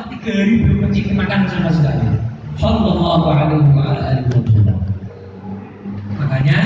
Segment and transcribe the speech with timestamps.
[0.00, 2.08] Hari belum mencicipi makan sama sekali.
[2.56, 4.80] Sallallahu alaihi wa alihi wasallam.
[6.16, 6.58] Makanya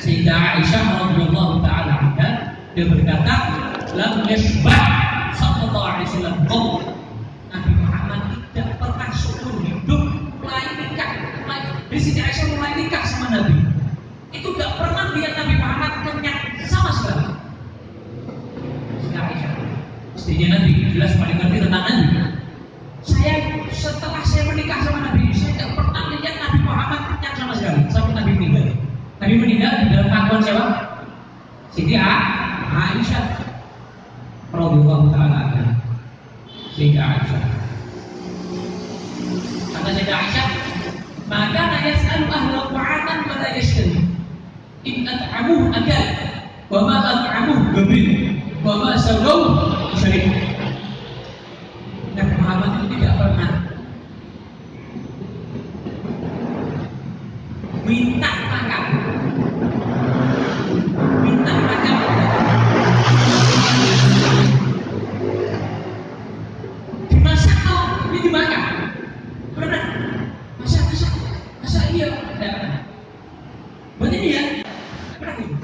[0.00, 3.34] Sayyidah Aisyah radhiyallahu taala anha dia berkata,
[3.92, 4.80] "Lam yashba'
[5.36, 6.36] sallallahu alaihi wasallam
[7.52, 8.20] Nabi Muhammad
[8.56, 10.02] tidak pernah seumur hidup
[10.40, 11.10] mulai nikah.
[11.92, 13.60] Di sini Aisyah mulai nikah sama Nabi.
[14.32, 17.28] Itu tidak pernah lihat Nabi Muhammad kenyang sama sekali.
[19.04, 19.52] Sayyidah Aisyah.
[20.16, 22.39] Istrinya Nabi jelas paling ngerti tentang Nabi.
[23.00, 27.80] Saya setelah saya menikah sama Nabi, saya tidak pernah lihat Nabi Muhammad kenyang sama sekali
[27.88, 28.76] sampai Nabi meninggal.
[29.24, 30.66] Nabi meninggal di dalam pangkuan siapa?
[31.72, 33.26] Siti Aisyah
[34.52, 35.40] radhiyallahu taala.
[36.76, 37.42] Sayyidah Aisyah.
[39.72, 40.48] Kata Sayyidah Aisyah,
[41.24, 43.96] maka la yas'alu ahla ta'atan wa la yashtari.
[44.84, 46.04] In at'amuhu akal,
[46.68, 49.56] wa ma at'amuhu gabil, wa ma sawau
[49.96, 50.28] syarib.
[50.28, 50.59] Nabi
[53.20, 53.52] Muhammad itu tidak pernah
[57.84, 58.82] minta makan.
[61.20, 61.96] Minta makan.
[67.10, 68.64] Dimasak kok, ini dimakan.
[69.52, 69.82] Pernah?
[70.62, 71.12] Masak, masak,
[71.60, 72.08] masak iya.
[72.08, 72.80] Tidak pernah.
[74.00, 75.56] Buat ini ya, tidak pernah gitu.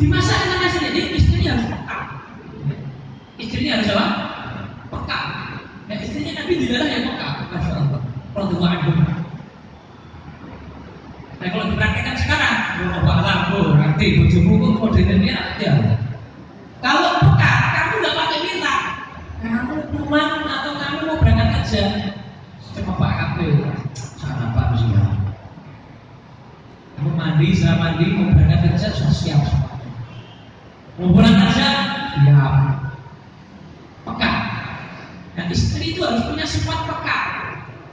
[0.00, 1.98] Dimasak dengan nasi jadi istrinya harus peka.
[3.36, 4.06] Istrinya harus apa?
[4.88, 5.20] Peka.
[5.90, 7.28] Nah istrinya Nabi tidak yang peka.
[7.50, 8.00] Masya Allah.
[8.30, 8.92] Rasulullah anhu.
[11.40, 15.72] Nah kalau dipraktekkan sekarang, oh, Pak Lambo, nanti bujumu kok modelnya aja.
[16.84, 18.76] Kalau peka, kamu nggak pakai minta.
[19.90, 22.14] Pulang atau kamu mau berangkat kerja,
[22.78, 23.62] cuma Pak Kapil,
[24.18, 25.10] sarapan siap.
[26.94, 29.42] Kamu mandi, setelah mandi, mau berangkat kerja, sudah siap.
[31.00, 31.68] Mau pulang kerja,
[32.12, 32.54] siap.
[34.06, 34.32] Peka.
[35.36, 37.20] Nah istri itu harus punya sifat peka.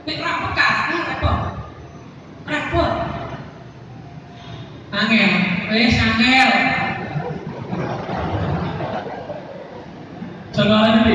[0.04, 1.38] Nek ra peka, ah, repot.
[2.48, 2.92] Repot.
[4.88, 5.32] Angel,
[5.68, 6.50] wes angel.
[10.56, 11.14] Coba lagi.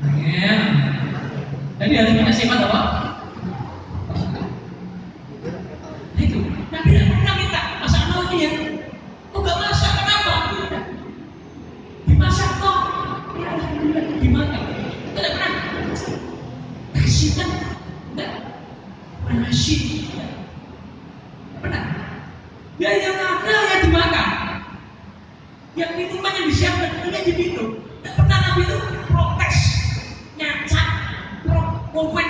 [0.00, 0.60] Angel.
[1.86, 2.80] Jadi harus punya sifat apa?
[6.18, 6.42] Nah, itu.
[6.74, 8.50] Nabi tidak pernah minta masak lagi ya.
[9.30, 9.92] Kok gak masak?
[9.94, 10.34] Kenapa?
[10.50, 10.84] Tidak.
[12.10, 12.78] Dimasak kok.
[13.38, 14.62] Ya alhamdulillah dimakan.
[15.14, 15.52] Tidak pernah.
[16.98, 17.48] Kasih kan?
[17.54, 18.30] Tidak.
[19.22, 19.78] Pernah kasih.
[19.78, 20.30] Tidak.
[21.62, 21.82] Pernah.
[22.82, 24.28] Ya yang ada yang dimakan.
[25.78, 27.68] Yang minuman yang disiapkan ini diminum.
[27.78, 28.76] Tidak pernah Nabi itu
[29.06, 29.58] protes,
[30.34, 30.88] nyacat,
[31.44, 32.28] pro, komen.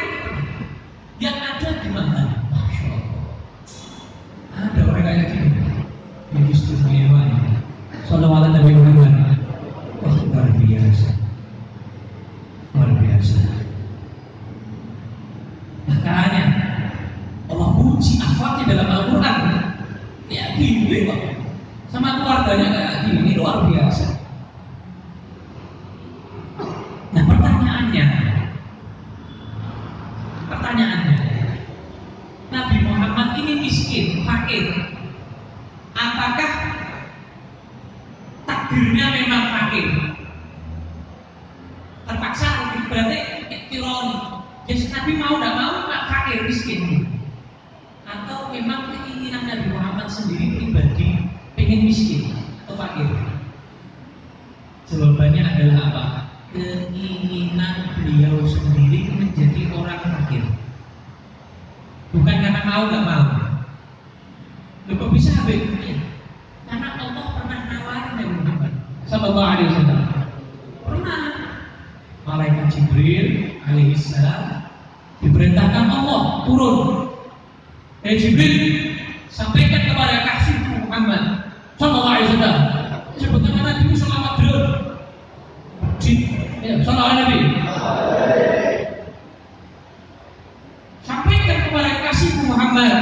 [1.23, 2.27] Yang ada dimakan.
[2.51, 3.23] Masya Allah.
[4.57, 5.51] Ada orang kayak gini.
[6.35, 7.23] Ini istimewa.
[8.11, 9.15] Sallallahu Nabi Muhammad.
[10.03, 11.09] Wah luar biasa.
[12.75, 13.41] Luar biasa.
[15.87, 16.45] Makanya
[17.47, 19.39] Allah puji akhlaknya dalam Al-Quran.
[20.27, 21.21] Ya gini kok.
[21.89, 24.19] Sama keluarganya kayak gini luar biasa.
[27.15, 28.07] Nah pertanyaannya,
[30.51, 31.19] pertanyaannya,
[32.53, 34.93] Nabi Muhammad ini miskin, fakir.
[35.97, 36.51] Apakah
[38.45, 39.89] takdirnya memang fakir?
[42.05, 42.49] Terpaksa
[42.93, 43.19] berarti
[43.73, 44.17] tironi.
[44.69, 47.09] Jadi Nabi mau tidak mau fakir miskin.
[48.05, 51.27] Atau memang keinginan Nabi Muhammad sendiri pribadi
[51.57, 52.37] pengen miskin
[52.69, 53.09] atau fakir?
[54.87, 56.05] Jawabannya adalah apa?
[56.53, 60.45] Keinginan beliau sendiri menjadi orang fakir.
[62.13, 63.27] Bukan karena mau nggak mau.
[64.87, 65.67] Loh bisa Habib?
[66.97, 68.73] Allah pernah nawarin Nabi Muhammad
[69.07, 70.01] Sallallahu alaihi wasallam.
[70.83, 71.23] Pernah.
[72.27, 73.27] Malaikat Jibril
[73.69, 74.67] alaihissalam
[75.23, 76.79] diperintahkan Allah turun.
[78.03, 78.57] Eh Jibril
[79.31, 81.23] sampaikan kepada kasih Muhammad
[81.79, 82.59] Sallallahu alaihi wasallam.
[83.17, 84.63] Sebutkan Nabi itu selamat dulu.
[86.67, 87.63] Ya, Sallallahu alaihi
[91.07, 92.95] Sampaikan kepada kasih Muhammad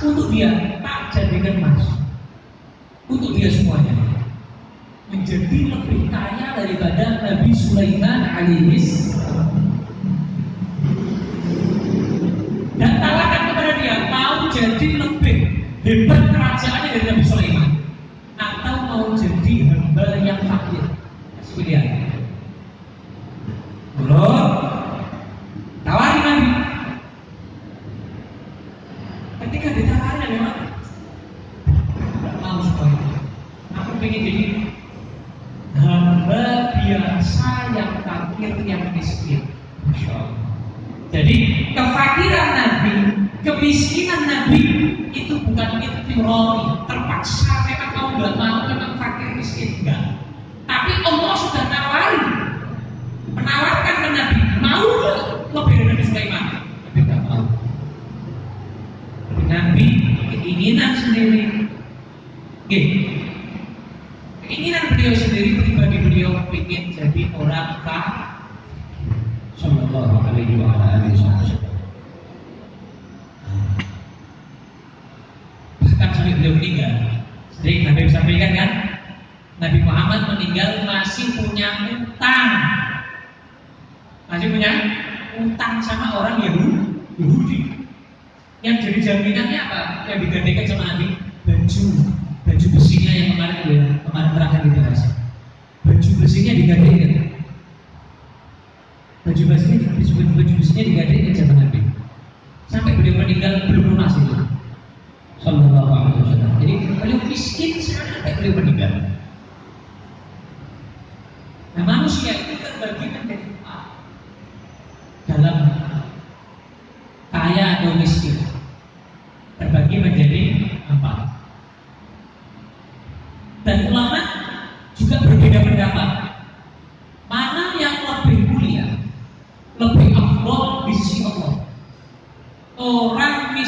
[0.00, 1.84] Untuk dia Tak jadikan emas
[3.10, 3.92] Untuk dia semuanya.
[5.10, 9.10] Menjadi lebih kaya daripada Nabi Sulaiman alaihis
[12.80, 15.38] dan tawarkan kepada dia mau jadi lebih
[15.84, 17.68] hebat kerajaannya dari Nabi Sulaiman
[18.40, 20.84] atau mau jadi hamba yang fakir.
[21.36, 21.54] Kasih
[29.50, 30.56] ketika ditawarkan memang
[31.90, 32.62] tidak mau
[33.74, 34.44] aku ingin jadi
[35.74, 39.42] hamba biasa yang takdir yang miskin.
[41.10, 41.34] Jadi
[41.74, 42.94] kefakiran Nabi
[43.42, 44.62] kemiskinan Nabi
[45.10, 45.98] itu bukan itu
[46.86, 49.82] terpaksa memang kamu nggak mau memang fakir miskin.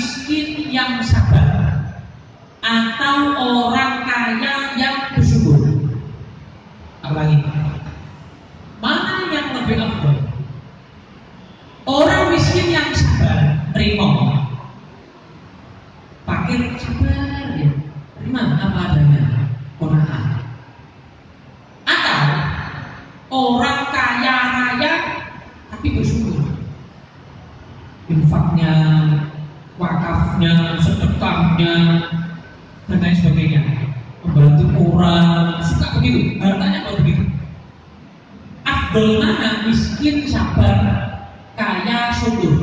[0.03, 1.79] miskin yang sabar
[2.59, 3.82] atau orang
[33.13, 33.61] lain sebagainya.
[34.25, 36.41] Membantu orang suka begitu.
[36.41, 37.23] Hartanya kalau begitu.
[38.65, 40.81] Abdul mana miskin sabar
[41.59, 42.62] kaya syukur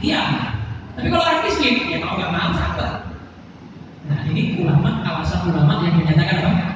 [0.00, 0.22] Iya.
[0.96, 2.92] Tapi kalau orang miskin, ya mau nggak mau sabar.
[4.10, 6.66] Nah ini ulama alasan ulama yang menyatakan apa?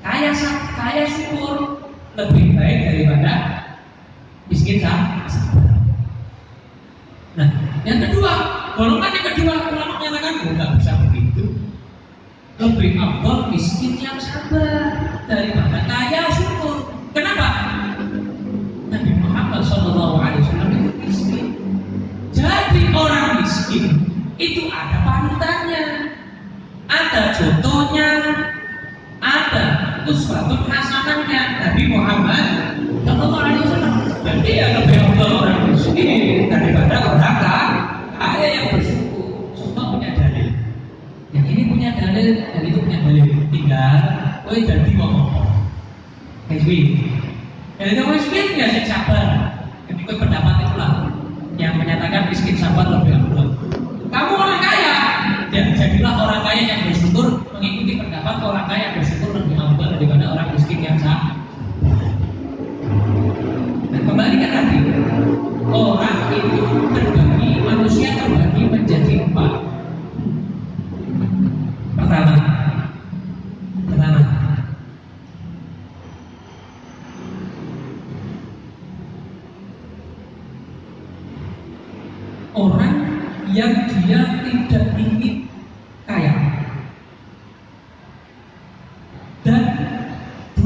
[0.00, 0.30] Kaya
[0.78, 1.80] kaya syukur
[2.14, 3.32] lebih baik daripada
[4.52, 5.26] miskin sabar.
[7.34, 7.48] Nah
[7.88, 8.32] yang kedua
[8.76, 11.44] golongan yang kedua ulama menyatakan oh, nggak bisa begitu
[12.60, 14.92] lebih abal miskin yang sabar
[15.24, 15.59] daripada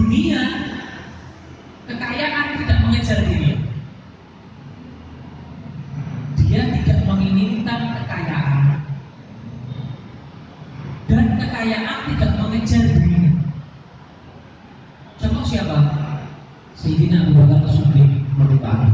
[0.05, 0.41] dunia
[1.89, 3.57] kekayaan tidak mengejar diri.
[6.45, 8.85] Dia tidak menginginkan kekayaan.
[11.09, 13.33] Dan kekayaan tidak mengejar diri.
[15.25, 15.79] Contoh siapa?
[16.77, 17.41] Sayyidina Abu
[18.61, 18.94] Bakar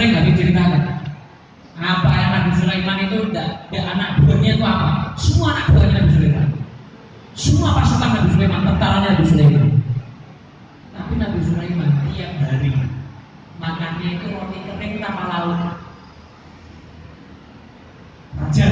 [0.00, 0.82] sering Nabi diceritakan.
[1.80, 5.12] apa yang Nabi Sulaiman itu da, da, anak buahnya itu apa?
[5.20, 6.46] Semua anak buahnya Nabi Sulaiman.
[7.36, 9.68] Semua pasukan Nabi Sulaiman tentaranya Nabi Sulaiman.
[10.96, 12.72] Tapi Nabi Sulaiman tiap hari
[13.60, 15.60] makannya itu roti kering tanpa lauk.
[18.40, 18.66] Raja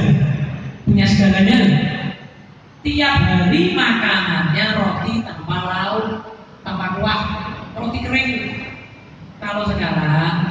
[0.89, 1.57] punya segalanya.
[2.81, 6.05] Tiap hari makanannya roti tanpa lauk
[6.65, 7.21] tanpa kuah
[7.77, 8.31] roti kering.
[9.37, 10.48] Kalau sekarang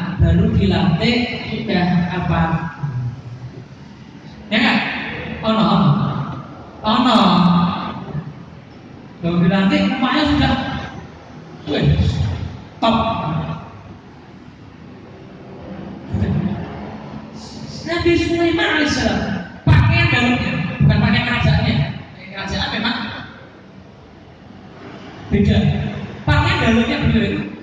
[0.58, 1.16] dilantik
[1.54, 2.40] sudah apa?
[4.50, 4.78] Ya enggak?
[5.46, 5.66] Ono
[6.82, 7.18] ono.
[9.18, 10.54] Kalau dilantik emaknya sudah
[11.68, 11.84] Wih,
[12.80, 12.96] top.
[17.88, 19.20] Nabi Sulaiman alaihissalam
[19.68, 21.76] pakaian dalamnya bukan pakaian kerajaannya.
[22.32, 22.96] Kerajaan memang
[25.28, 25.58] beda.
[26.24, 27.57] Pakaian dalamnya berbeda.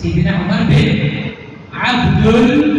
[0.00, 1.36] Sidina Umar bin
[1.76, 2.69] Abdul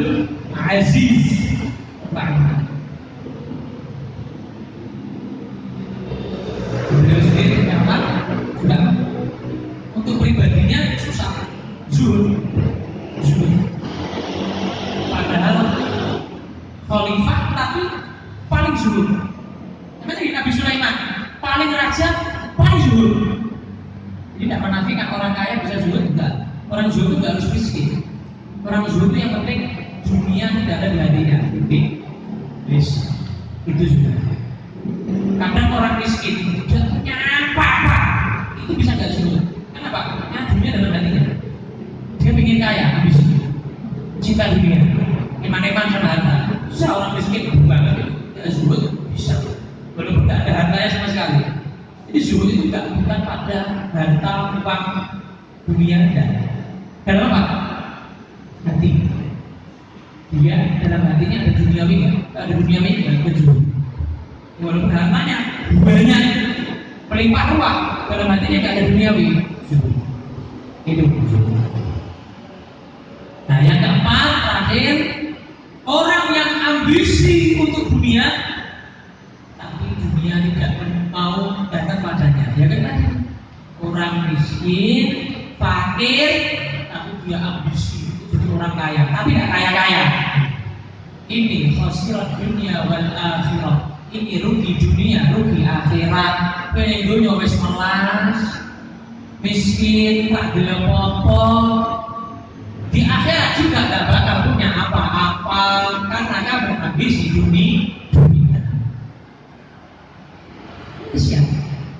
[106.92, 108.60] habis di dunia dunia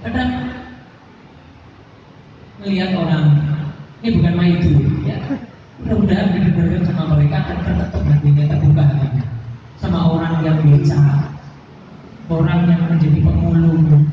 [0.04, 0.52] kadang
[2.60, 3.40] melihat orang
[4.04, 4.70] ini bukan main itu,
[5.06, 5.16] ya.
[5.80, 8.84] Mudah-mudahan didengarkan sama mereka akan tertutup hatinya terbuka
[9.80, 11.32] sama orang yang bicara.
[12.28, 14.11] Orang yang menjadi pemulung.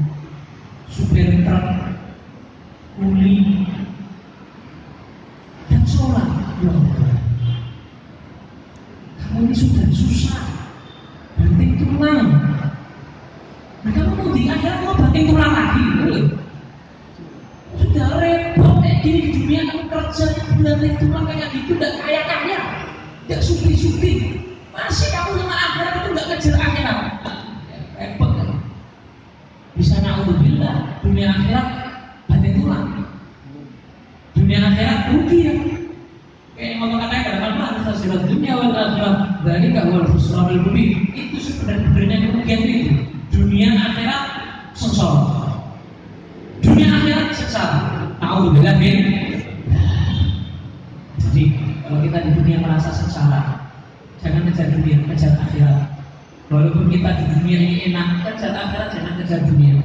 [58.68, 59.80] akhirat jangan kejar dunia.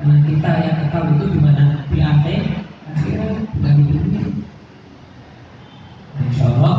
[0.00, 2.40] Karena kita yang kekal itu di mana di akhir
[2.96, 4.24] akhirat bukan di dunia.
[6.16, 6.76] Nah, insya Allah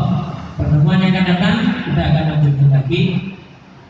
[0.58, 1.56] pertemuan yang akan datang
[1.86, 3.02] kita akan lanjutkan lagi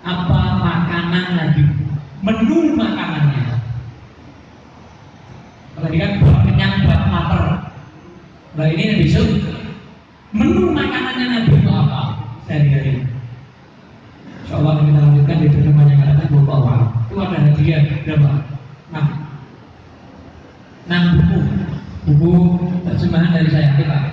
[0.04, 1.64] apa makanan Nabi,
[2.20, 3.44] menu makanannya.
[5.72, 7.44] Kalau tadi kan buat kenyang, buat mater.
[8.60, 9.30] Nah ini Nabi Yusuf,
[10.36, 12.02] menu makanannya Nabi itu apa
[12.44, 13.21] Saya dengar ini.
[17.62, 18.32] bagian berapa?
[18.90, 19.08] Nah,
[20.90, 21.38] nah buku,
[22.10, 22.34] buku
[22.90, 24.11] terjemahan dari saya, kita.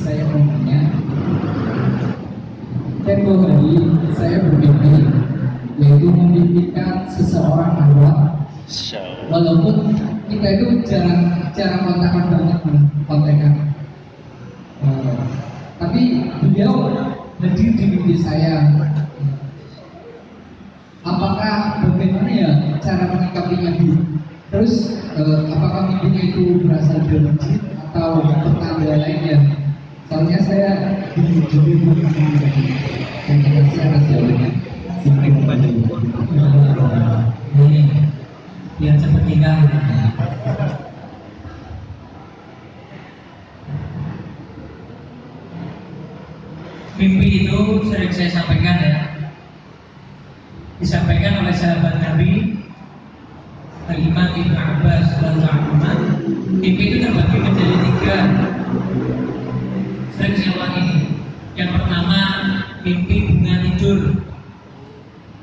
[0.00, 0.78] saya bertanya
[3.04, 3.72] tempo hari
[4.16, 4.92] saya bermimpi
[5.76, 8.48] yaitu memimpikan seseorang ahwat
[9.28, 9.92] walaupun
[10.32, 12.60] kita itu jarang jarang kontakan banyak
[13.04, 13.52] kontakan
[14.80, 15.20] uh, eh,
[15.78, 16.00] tapi
[16.42, 16.90] beliau
[17.38, 18.66] hadir di mimpi saya.
[21.06, 22.50] Apakah bagaimana ya
[22.82, 23.96] cara menikapinya dulu
[24.48, 27.60] terus uh, apakah mimpinya itu berasal dari masjid
[27.92, 29.38] atau pertanda lainnya?
[30.08, 30.70] Soalnya saya
[31.12, 31.72] di jadi
[33.28, 34.50] dan kasih atas jawabannya
[37.58, 39.58] ini cepat nikah
[46.98, 48.98] mimpi itu sering saya sampaikan ya.
[50.78, 52.47] Disampaikan oleh sahabat Nabi
[54.18, 58.18] Al-Imam Ibn Abbas radhiyallahu mimpi itu terbagi menjadi tiga.
[60.18, 60.90] Sering saya ulangi
[61.54, 62.20] yang pertama
[62.82, 64.00] mimpi bunga tidur.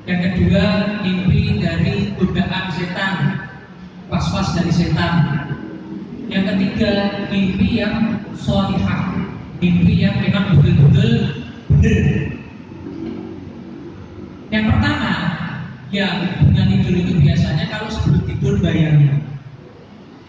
[0.03, 0.65] Yang kedua
[1.07, 3.15] mimpi dari godaan setan.
[4.11, 5.15] Was-was dari setan.
[6.27, 6.91] Yang ketiga
[7.31, 9.15] mimpi yang solihah.
[9.63, 11.31] Mimpi yang memang betul-betul
[11.79, 12.07] benar.
[14.51, 15.13] Yang pertama,
[15.93, 16.07] ya
[16.41, 19.21] dengan tidur itu biasanya kalau sebelum tidur bayangin.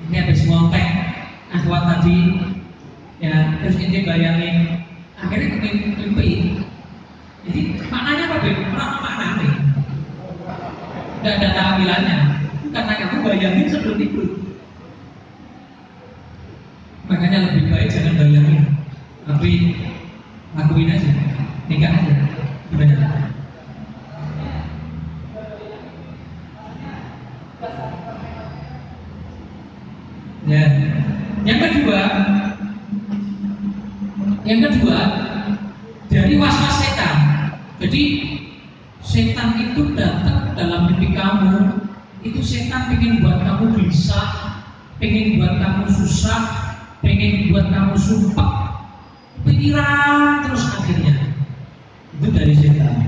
[0.07, 0.89] Ini habis ngotek,
[1.51, 2.21] akhwat tadi,
[3.19, 4.57] ya terus ini bayangin,
[5.19, 6.63] akhirnya mimpi.
[7.47, 8.51] Jadi maknanya apa be?
[8.75, 9.53] Orang makna nih.
[11.23, 12.19] Tidak ada tampilannya.
[12.71, 14.29] Karena kamu bayangin sebelum tidur.
[17.07, 18.63] Makanya lebih baik jangan bayangin,
[19.27, 19.51] tapi
[20.57, 21.11] lakuin aja
[21.67, 22.15] nikah aja
[22.71, 22.95] gimana
[30.47, 30.63] ya
[31.43, 32.01] yang kedua
[34.47, 34.99] yang kedua
[36.07, 37.17] dari was-was setan
[37.83, 38.03] jadi
[39.03, 41.83] setan itu datang dalam mimpi kamu
[42.23, 44.31] itu setan pengen buat kamu gelisah
[44.97, 46.67] pengen buat kamu susah
[47.07, 48.53] pengen buat kamu sumpah.
[49.47, 51.15] Pikiran terus akhirnya.
[52.19, 53.07] Itu dari setan.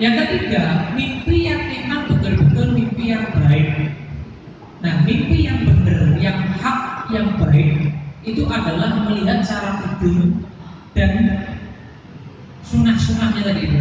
[0.00, 3.92] Yang ketiga mimpi yang memang betul-betul mimpi yang baik.
[4.80, 7.92] Nah mimpi yang benar yang hak yang baik
[8.24, 10.32] itu adalah melihat cara tidur
[10.96, 11.44] dan
[12.64, 13.80] sunah-sunahnya tadi itu.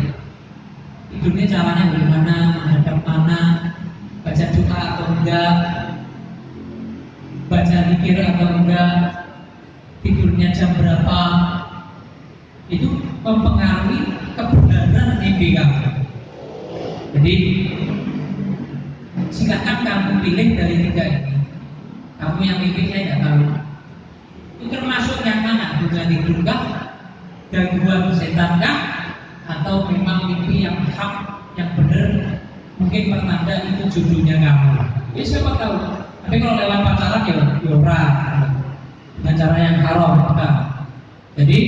[1.09, 3.39] Tidurnya caranya bagaimana menghadap mana
[4.29, 5.53] baca doa atau enggak
[7.49, 8.93] baca zikir atau enggak
[10.05, 11.21] tidurnya jam berapa
[12.69, 12.85] itu
[13.25, 14.05] mempengaruhi
[14.37, 15.81] kebenaran mimpi kamu.
[17.17, 17.35] Jadi
[19.33, 21.33] silakan kamu pilih dari tiga ini.
[22.21, 23.45] Kamu yang mimpi saya tidak tahu.
[24.61, 25.81] Itu termasuk yang mana?
[25.81, 26.61] Bukan tidurkah?
[27.49, 28.79] Gangguan setan kah?
[29.49, 32.38] Atau memang mimpi yang hak, yang benar?
[32.79, 34.71] Mungkin pertanda itu judulnya kamu.
[35.11, 35.75] Ya siapa tahu.
[36.23, 37.75] Tapi kalau lewat pacaran ya, ya
[39.19, 40.15] dengan cara yang haram.
[40.31, 40.55] Nah,
[41.35, 41.59] jadi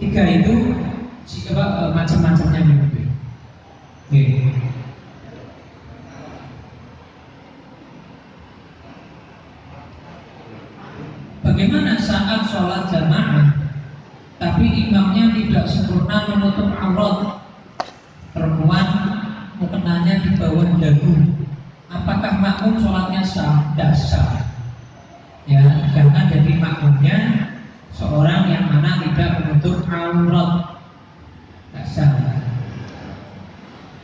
[0.00, 0.72] tiga itu
[1.28, 3.02] siapa macam-macamnya mimpi.
[4.08, 4.24] Oke.
[11.44, 13.60] Bagaimana saat sholat jamaah
[14.40, 17.44] tapi imamnya tidak sempurna menutup aurat
[18.32, 19.08] perempuan
[20.78, 21.14] dagu.
[21.88, 23.64] Apakah makmum sholatnya sah?
[23.72, 24.44] Tidak sah.
[25.48, 25.64] Ya
[25.96, 27.16] karena jadi makmumnya
[27.96, 30.80] seorang yang mana tidak menutup aurat.
[31.72, 32.10] Tidak sah.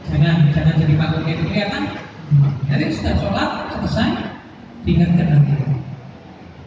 [0.08, 1.84] Jangan jangan jadi makmumnya itu kelihatan.
[2.70, 4.10] Jadi sudah sholat selesai
[4.84, 5.52] diingatkan nanti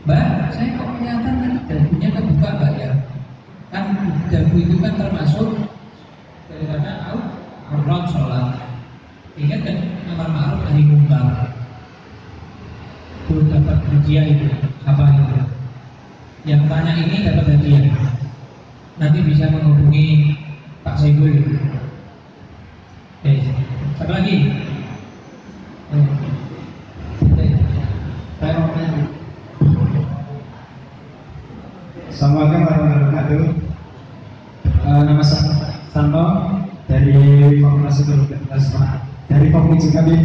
[0.08, 2.92] Mbak, saya kok kelihatan tadi dagunya kebuka mbak ya?
[3.76, 3.84] Kan
[4.32, 5.68] dagu itu kan termasuk
[6.48, 6.92] daripada
[7.68, 8.67] aurat sholat.
[9.38, 9.78] Ingat kan
[10.10, 11.54] amar ma'ruf nahi munkar.
[13.30, 14.50] Belum dapat hadiah itu
[14.82, 15.26] apa itu?
[16.50, 17.86] Yang tanya ini dapat hadiah.
[18.98, 20.34] Nanti bisa menghubungi
[20.82, 21.38] Pak Saiful.
[23.22, 23.32] Oke,
[24.02, 24.36] satu lagi.
[28.42, 29.06] Saya mau tanya.
[32.10, 33.44] Assalamualaikum warahmatullahi wabarakatuh.
[34.82, 36.26] Uh, nama saya Santo
[36.90, 37.22] dari
[37.62, 38.74] Fakultas Universitas
[39.28, 40.16] dari Fakultas kami.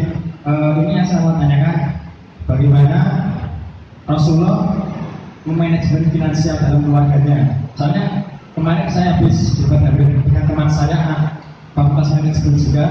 [0.42, 1.77] Uh, ini yang saya mau tanyakan,
[2.51, 2.98] bagaimana
[4.11, 4.75] Rasulullah
[5.46, 7.59] memanajemen finansial dalam keluarganya.
[7.75, 11.33] Soalnya kemarin saya habis debat dengan teman saya
[11.72, 12.85] Fakultas Manajemen juga.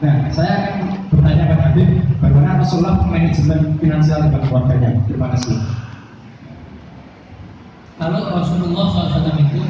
[0.00, 0.76] Nah, saya akan
[1.12, 1.88] bertanya kepada Habib,
[2.24, 4.90] bagaimana Rasulullah manajemen finansial dalam keluarganya.
[5.04, 5.60] Terima kasih.
[8.00, 9.60] Kalau Rasulullah SAW itu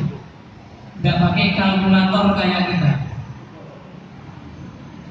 [1.03, 2.93] nggak pakai kalkulator kayak kita.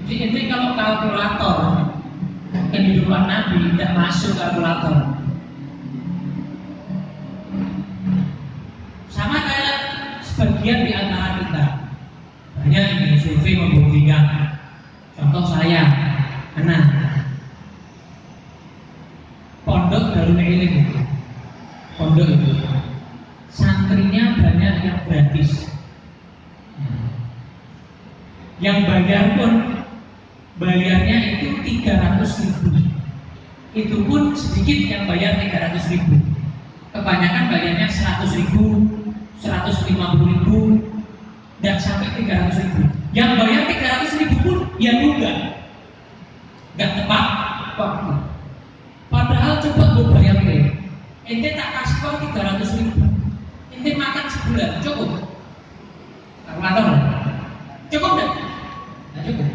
[0.07, 1.57] Jadi kalau kalkulator
[2.71, 5.19] kehidupan Nabi tidak masuk kalkulator.
[9.11, 9.79] Sama kayak
[10.59, 11.65] sebagian di antara kita.
[12.59, 14.59] Banyak ini survei membuktikan.
[15.15, 15.87] Contoh saya,
[16.59, 16.83] anak
[19.63, 20.99] pondok Ilim itu,
[21.95, 22.51] pondok itu,
[23.47, 25.71] santrinya banyak yang gratis.
[28.59, 29.51] Yang bayar pun
[30.59, 31.47] bayarnya itu
[31.87, 32.67] 300 ribu.
[33.71, 36.19] Itu pun sedikit yang bayar 300 ribu.
[36.91, 38.98] Kebanyakan bayarnya 100 ribu,
[39.39, 39.95] 150
[40.27, 40.83] ribu,
[41.59, 42.81] dan sampai 300 ribu.
[43.11, 45.31] Yang bayar 300 ribu pun ya juga
[46.79, 47.25] nggak tepat
[47.75, 48.13] waktu.
[49.09, 50.63] Padahal coba gue bayangin,
[51.27, 53.03] ente tak kasih kau 300 ribu,
[53.75, 55.11] ente makan sebulan cukup.
[56.47, 56.87] Kalkulator,
[57.91, 58.29] cukup deh,
[59.15, 59.49] nggak cukup.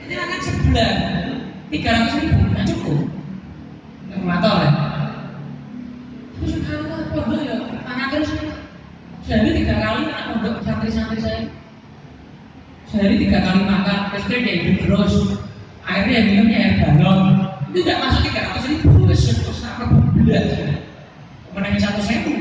[0.00, 0.94] Ente makan sebulan
[1.68, 3.00] 300 ribu, nggak cukup.
[4.08, 4.72] Kalkulator ya.
[6.38, 8.30] Terus kalau pondok ya, tangan terus
[9.28, 11.44] sehari tiga kali anak pondok santri-santri saya
[12.88, 15.14] sehari tiga kali makan terus dia hidup terus
[15.84, 19.20] airnya minumnya air galon itu tidak masuk tiga ratus ribu wes
[19.52, 19.84] sama
[20.16, 20.44] bulan
[21.52, 22.32] menangis satu sewu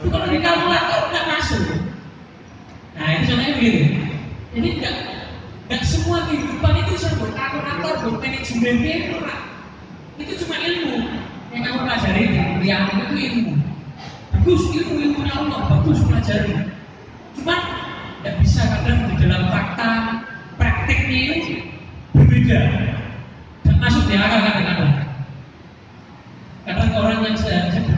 [0.00, 1.62] itu kalau di kalkulator tidak masuk
[2.98, 3.82] nah itu contohnya begitu
[4.58, 4.94] jadi tidak
[5.70, 9.18] tidak semua kehidupan itu bisa kalkulator buat manajemen itu
[10.18, 10.98] itu cuma ilmu
[11.54, 12.22] yang kamu pelajari
[12.58, 13.54] di itu ilmu
[14.80, 16.56] ilmu ilmunya Allah bagus pelajari.
[17.36, 17.56] Cuma
[18.20, 19.90] tidak bisa kadang di dalam fakta
[20.56, 21.54] prakteknya itu
[22.16, 22.60] berbeda
[23.68, 24.94] dan masuk di akal kadang-kadang.
[26.64, 27.36] Kadang orang yang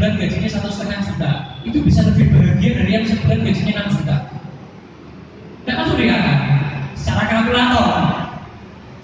[0.03, 1.31] sebulan gajinya satu setengah juta
[1.63, 4.17] itu bisa lebih bahagia dari yang sebulan gajinya enam juta
[5.63, 6.39] tidak masuk di akal
[6.99, 7.91] secara kalkulator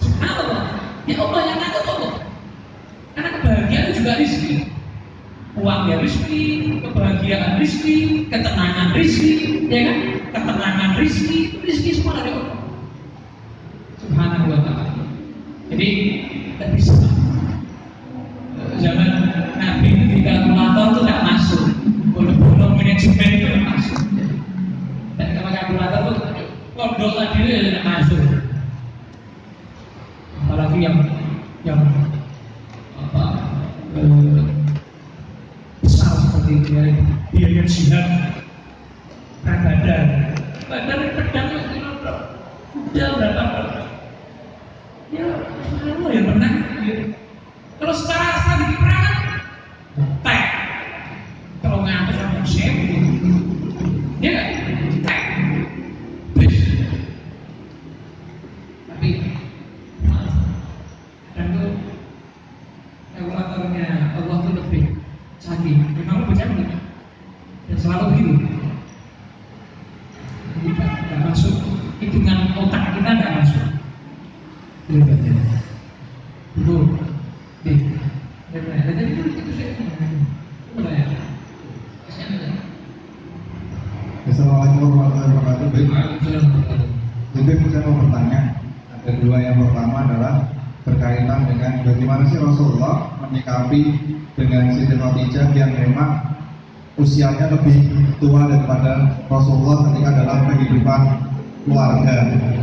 [0.03, 0.63] subhanallah
[1.07, 2.15] ya Allah yang ngatur Allah
[3.15, 4.55] karena kebahagiaan itu juga rezeki
[5.55, 6.45] uang ya rezeki
[6.85, 7.97] kebahagiaan rezeki
[8.29, 9.33] ketenangan rezeki
[9.73, 9.99] ya kan?
[10.37, 12.59] Ketenangan rezeki rezeki semua dari Allah.
[14.05, 14.85] Subhanahu wa ta'ala.
[15.73, 15.89] Jadi
[16.57, 16.95] tidak bisa
[18.79, 19.11] zaman
[19.57, 21.63] Nabi di kalkulator itu tidak masuk.
[22.13, 24.01] Bolong-bolong manajemen itu tidak masuk.
[25.17, 26.45] Dan kalau kalkulator itu
[26.79, 28.23] pondok tadi itu tidak masuk
[30.39, 30.97] apalagi yang
[31.67, 31.83] yang
[32.97, 33.25] apa
[33.99, 34.47] eh,
[35.83, 36.83] besar seperti itu ya
[37.35, 38.07] biaya jihad
[39.43, 40.07] badan
[40.71, 41.49] badan pedang
[42.95, 43.61] udah berapa
[45.11, 46.55] ya Allah ya menang
[46.87, 46.97] ya.
[47.83, 49.17] kalau secara strategi perang
[50.23, 50.45] tek
[51.61, 52.75] kalau ngatur sama chef
[54.23, 54.47] ya kan
[55.05, 55.21] tek
[56.39, 56.55] Terus.
[58.89, 59.09] tapi
[61.39, 61.71] dan tuh
[63.15, 63.87] kalkulatornya
[64.19, 64.99] Allah tuh lebih
[65.39, 66.67] canggih memang lebih canggih
[67.71, 68.33] dan selalu begitu
[70.59, 71.55] kita nggak masuk
[72.03, 73.67] hitungan otak kita nggak masuk
[74.91, 75.31] itu baca
[76.59, 76.77] itu
[77.63, 77.73] di
[78.51, 79.38] jadi itu itu saya apa ya
[84.29, 85.73] Assalamualaikum warahmatullahi wabarakatuh.
[87.33, 88.61] Jadi saya mau bertanya.
[88.93, 90.35] Ada dua yang pertama adalah
[90.85, 93.83] berkaitan dengan bagaimana sih Rasulullah menyikapi
[94.37, 96.29] dengan Siti Khadijah yang memang
[97.01, 97.89] usianya lebih
[98.21, 101.01] tua daripada Rasulullah ketika dalam kehidupan
[101.65, 102.17] keluarga.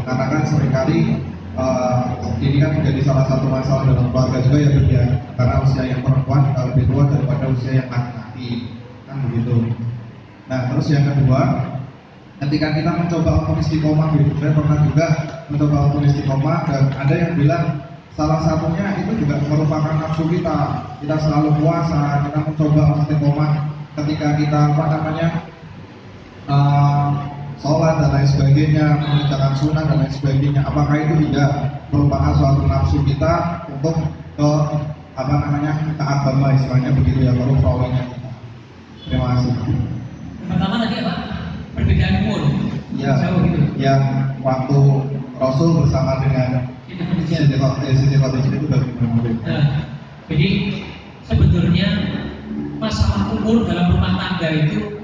[0.05, 1.17] Karena kan sering kali
[1.55, 5.01] uh, ini kan menjadi salah satu masalah dalam keluarga juga ya beda.
[5.35, 6.41] Karena usia yang perempuan
[6.71, 8.49] lebih tua daripada usia yang laki-laki,
[9.07, 9.55] kan begitu.
[10.45, 11.41] Nah terus yang kedua,
[12.45, 15.07] ketika kita mencoba untuk istiqomah gitu, saya pernah juga
[15.49, 17.65] mencoba untuk istiqomah dan ada yang bilang
[18.15, 20.57] salah satunya itu juga merupakan nafsu kita.
[21.03, 23.51] Kita selalu puasa, kita mencoba istiqomah
[23.95, 25.27] ketika kita apa namanya
[26.51, 30.61] uh, sholat dan lain sebagainya, mengerjakan sunnah dan lain sebagainya.
[30.67, 31.51] Apakah itu tidak
[31.91, 33.33] merupakan suatu nafsu kita
[33.71, 33.95] untuk
[34.35, 34.49] ke
[35.15, 38.31] apa namanya ke agama istilahnya begitu ya, baru perawannya kita.
[39.05, 39.53] Terima kasih.
[40.45, 41.13] pertama tadi apa
[41.73, 42.41] perbedaan umur
[42.95, 44.01] Ya, gitu yang
[44.39, 44.79] waktu
[45.35, 46.71] Rasul bersama dengan.
[46.87, 49.31] Siti Khadijah Siti Khadijah itu bagaimana?
[49.43, 49.65] Nah,
[50.31, 50.49] jadi
[51.27, 51.87] sebetulnya
[52.79, 55.03] masalah umur dalam rumah tangga itu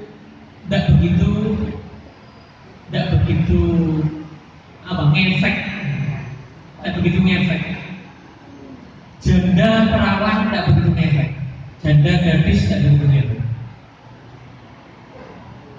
[0.70, 1.30] tidak begitu
[2.92, 3.64] tidak begitu
[4.84, 5.56] apa ngefek.
[6.76, 7.62] Tidak begitu ngefek.
[9.24, 11.30] Janda perawan tidak begitu ngefek.
[11.80, 13.40] Janda gadis tidak begitu ngefek.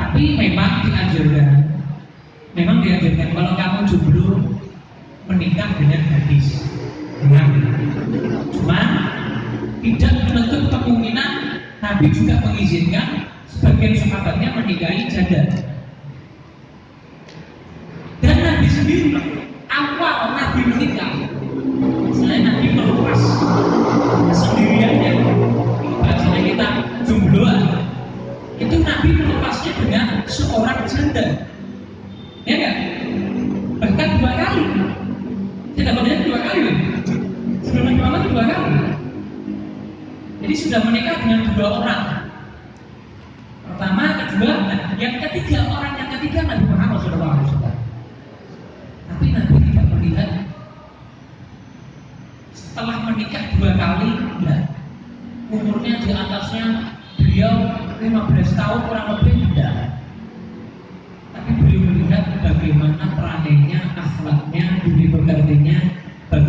[0.01, 1.49] Tapi memang dianjurkan.
[2.57, 3.29] Memang dianjurkan.
[3.37, 4.29] Kalau kamu jomblo
[5.29, 6.65] menikah dengan gadis.
[7.21, 7.45] Dengan
[8.57, 8.81] cuma
[9.85, 11.31] tidak menutup kemungkinan
[11.85, 15.72] Nabi juga mengizinkan sebagian sahabatnya menikahi janda.
[18.63, 19.11] Nabi sendiri
[19.75, 21.11] awal Nabi menikah,
[22.15, 23.23] selain Nabi melepas
[24.31, 25.13] kesendiriannya,
[25.99, 26.69] bahasa kita
[27.03, 27.59] jombloan,
[28.63, 31.43] itu Nabi melepasnya dengan seorang janda.
[32.47, 32.77] Ya enggak?
[33.83, 34.65] Bahkan dua kali.
[35.75, 36.63] Tidak benar dua kali.
[37.67, 38.75] Sebelum Nabi Muhammad dua kali.
[40.39, 42.03] Jadi sudah menikah dengan dua orang.
[43.67, 44.55] Pertama, kedua,
[45.03, 45.67] yang ketiga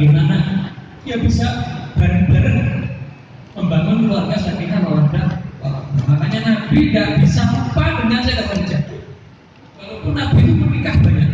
[0.03, 0.67] bagaimana
[1.07, 1.47] dia bisa
[1.95, 2.91] bareng-bareng
[3.55, 5.39] membangun keluarga sakinah mawaddah
[6.03, 8.81] Makanya Nabi tidak bisa lupa dengan Sayyidah Khadijah.
[9.79, 11.31] Walaupun Nabi itu menikah banyak,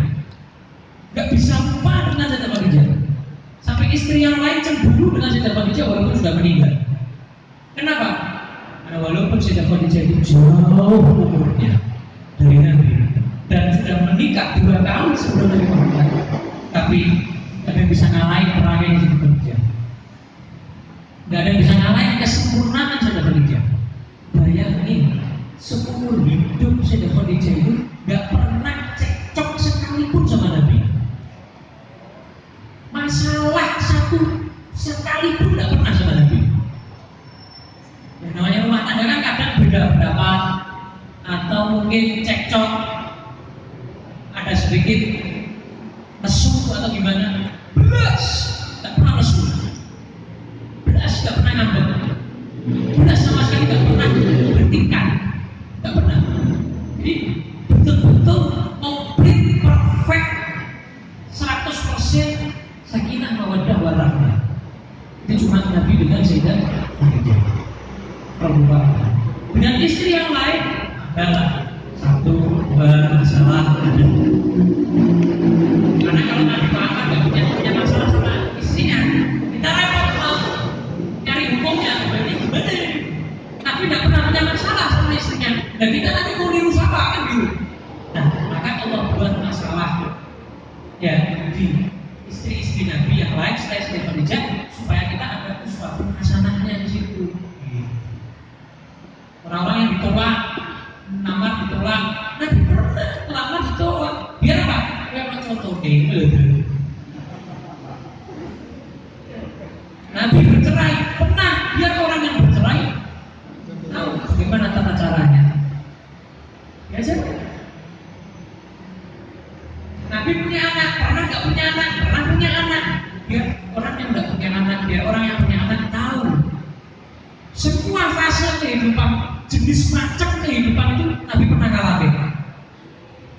[1.18, 2.86] nggak bisa lupa dengan Sayyidah Khadijah.
[3.66, 6.74] Sampai istri yang lain cemburu dengan Sayyidah Khadijah walaupun sudah meninggal.
[7.74, 8.10] Kenapa?
[8.86, 11.74] Karena walaupun Sayyidah Khadijah itu jauh umurnya
[12.38, 12.90] dari Nabi
[13.50, 15.90] dan sudah menikah dua tahun sebelum Nabi
[16.70, 17.00] tapi
[17.76, 19.60] yang bisa ngalahin perangai Sayyidah Khadijah.
[21.30, 23.64] Gak ada yang bisa ngalahin kesempurnaan Sayyidah Khadijah.
[24.38, 25.02] Bayangin,
[25.58, 27.74] seumur hidup Sayyidah Khadijah itu
[28.08, 30.78] gak pernah cekcok sekalipun sama Nabi.
[32.90, 35.49] Masalah satu sekalipun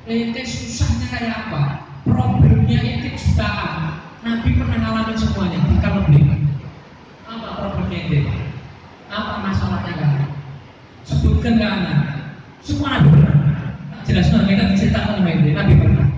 [0.08, 1.62] ente susahnya kayak apa?
[2.08, 6.24] Problemnya ente jutaan Nabi pernah ngalamin semuanya bukan lebih
[7.28, 8.20] apa problemnya ente?
[9.10, 10.12] Apa masalahnya kan
[11.04, 11.98] sebutkan ke anak
[12.64, 13.36] semua Nabi pernah.
[14.04, 15.50] Jelas kita diceritakan sama ente.
[15.54, 16.09] Nabi pernah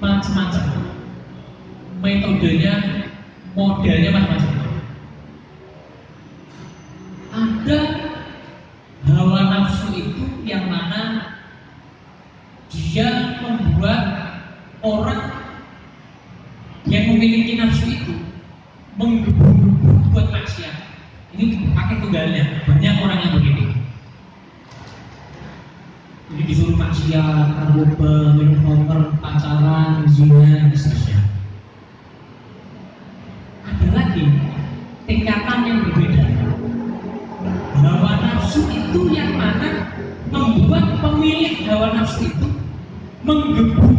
[0.00, 0.64] macam-macam.
[2.00, 2.74] Metodenya
[3.56, 4.54] modelnya macam-macam.
[7.36, 7.80] Ada
[9.08, 11.36] hawa nafsu itu yang mana
[12.72, 14.02] dia membuat
[14.80, 15.22] orang
[16.86, 18.14] yang memiliki nafsu itu
[18.96, 20.74] menggebu-gebu buat maksiat.
[21.36, 22.64] Ini pakai tunggalnya.
[22.64, 23.64] Banyak orang yang begini.
[26.32, 28.16] Jadi disuruh maksiat narkoba
[30.76, 31.18] seterusnya.
[33.64, 34.24] Ada lagi
[35.08, 36.24] tingkatan yang berbeda.
[37.80, 39.88] Hawa nafsu itu yang mana
[40.28, 42.48] membuat pemilik hawa nafsu itu
[43.24, 43.95] menggebu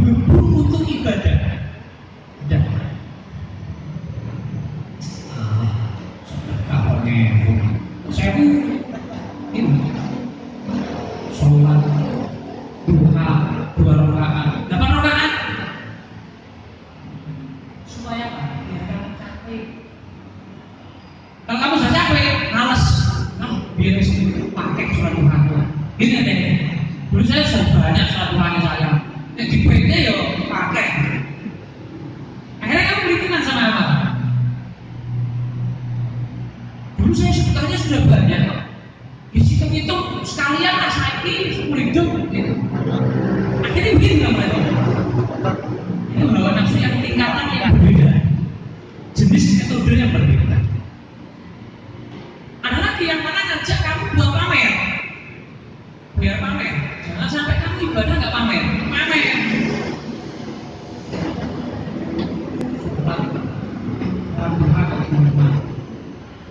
[57.81, 58.63] ibadah nggak pamer.
[58.89, 59.25] Pamer.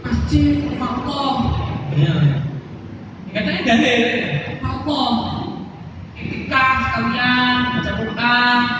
[0.07, 1.35] Masjid Allah
[1.95, 2.15] iya.
[3.35, 4.03] katanya dalil.
[4.63, 5.15] Allah
[6.15, 8.76] ketika sekalian baca Quran.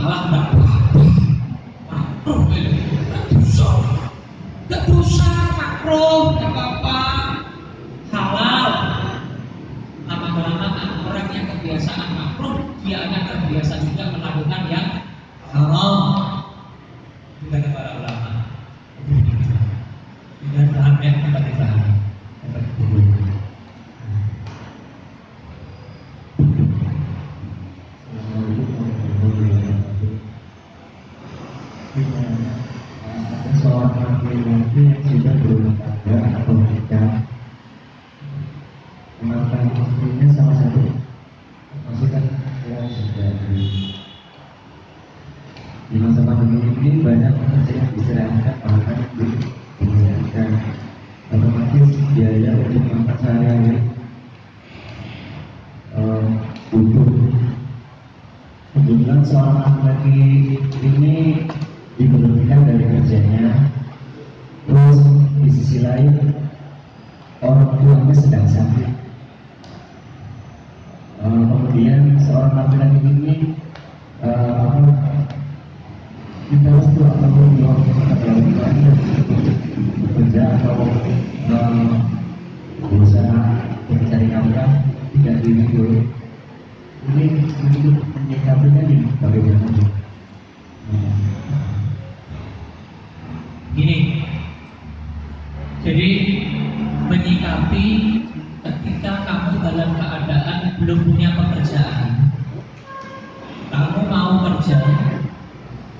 [0.00, 0.49] halaman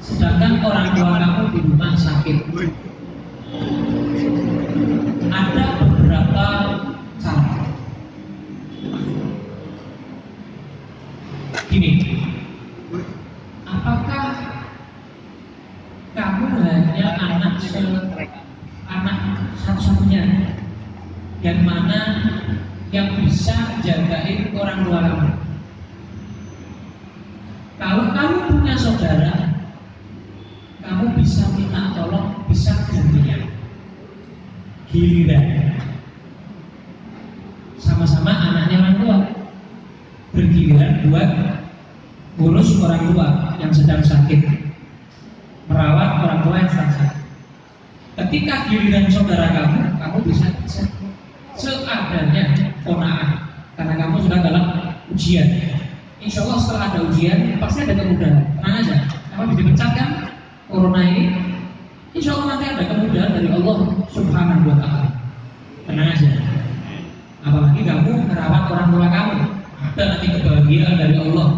[0.01, 2.37] sedangkan orang tua kamu di rumah sakit.
[56.91, 58.43] ada ujian pasti ada kemudahan.
[58.59, 58.97] Tenang aja.
[59.31, 60.09] Apa bisa dipecat kan
[60.67, 61.23] corona ini
[62.19, 63.77] insya Allah nanti ada kemudahan dari Allah
[64.11, 65.09] subhanahu wa ta'ala.
[65.87, 66.29] Tenang aja.
[67.47, 69.39] Apalagi kamu merawat orang tua kamu.
[69.97, 71.49] Dan nanti kebahagiaan dari Allah.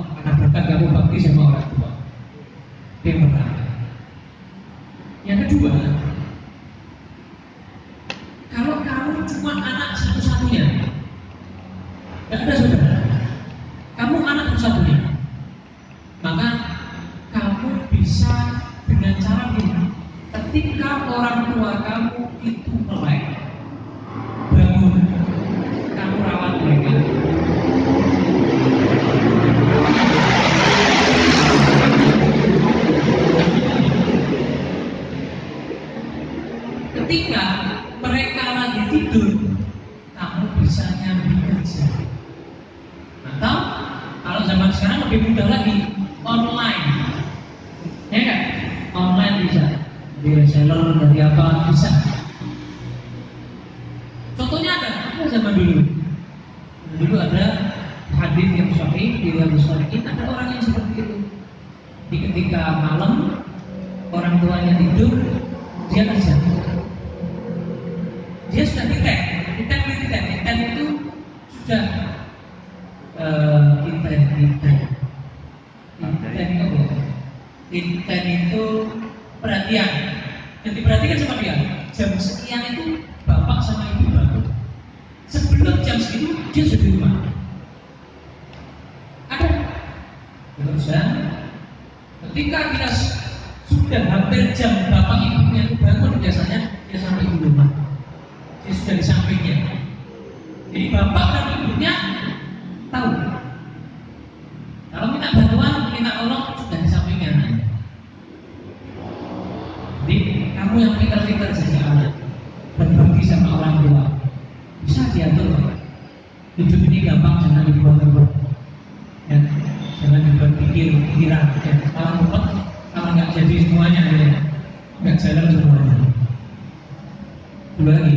[127.82, 128.14] kembali.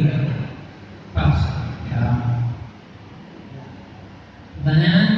[1.18, 1.42] Pas.
[1.90, 2.06] Ya.
[4.62, 5.10] Pertanyaan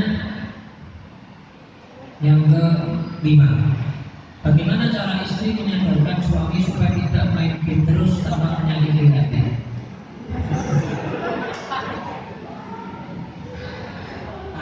[2.24, 2.64] yang ke
[3.28, 3.76] lima
[4.48, 9.42] bagaimana cara istri menyadarkan suami supaya tidak main game terus tanpa menyakiti hati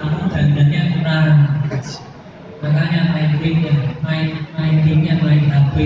[0.01, 1.37] kamu jaminannya kurang.
[2.65, 3.69] Makanya main game
[4.01, 4.27] main
[4.57, 5.77] main game main HP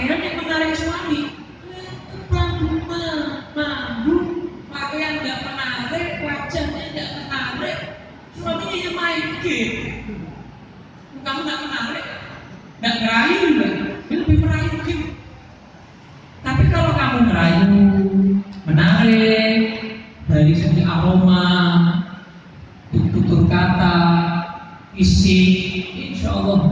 [0.00, 1.20] pakaian yang menarik suami.
[3.52, 4.16] Mambu
[4.72, 7.78] pakaian gak menarik wajahnya gak menarik.
[8.32, 9.76] Suaminya yang main game.
[11.20, 12.06] Kamu gak menarik?
[12.80, 15.06] Gak ngerayu dia lebih merayu game.
[16.48, 17.84] Tapi kalau kamu ngerayu
[18.64, 19.60] menarik
[20.32, 21.44] dari segi aroma
[22.88, 24.00] tutur kata
[24.96, 25.44] isi
[25.92, 26.69] insya Allah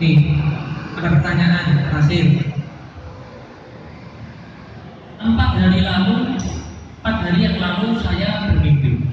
[0.00, 0.32] Nih,
[0.96, 2.56] ada pertanyaan terakhir.
[5.20, 6.40] Empat hari lalu,
[7.04, 9.04] empat hari yang lalu saya bermimpi.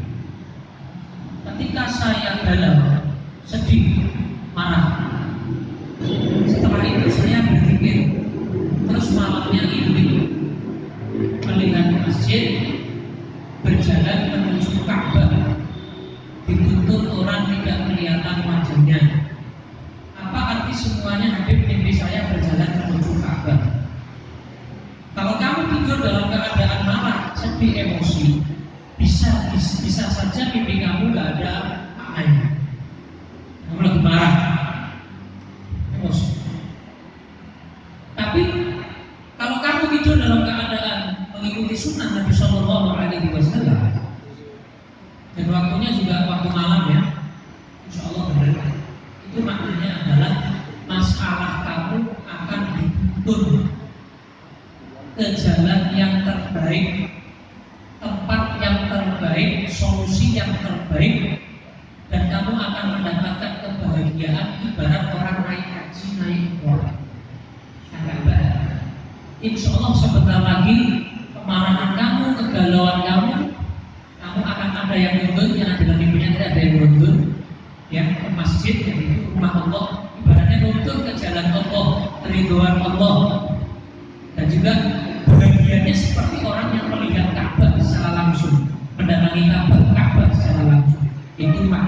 [1.44, 3.04] Ketika saya dalam
[3.44, 4.00] sedih,
[4.56, 5.12] marah,
[6.48, 8.24] setelah itu saya berpikir,
[8.88, 10.08] terus malamnya ini
[11.44, 12.80] melihat masjid
[13.60, 15.52] berjalan menuju Ka'bah
[16.48, 19.17] dituntut orang tidak kelihatan wajahnya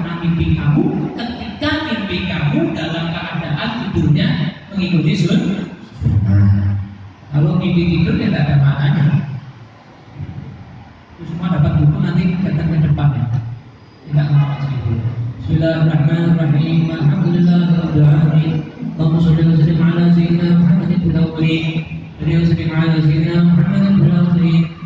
[0.10, 4.28] pernah mimpi kamu ketika mimpi kamu dalam keadaan tidurnya
[4.74, 5.70] mengikuti sun
[7.30, 9.06] Kalau mimpi tidur ya tidak ada maknanya.
[11.14, 13.26] Itu semua dapat buku nanti datang ke depan ya.
[14.10, 14.94] Tidak ngawas itu.
[15.46, 16.90] Bismillahirrahmanirrahim.
[16.90, 18.54] Alhamdulillahirobbilalamin.
[18.98, 21.18] Allahumma sholli wa sallim ala sayyidina Muhammadin fil.
[22.18, 24.79] Beliau sallim ala sayyidina Muhammadin fil.